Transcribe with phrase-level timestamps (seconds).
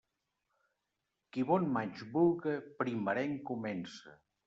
[1.37, 4.21] Qui bon maig vulga, primerenc comence.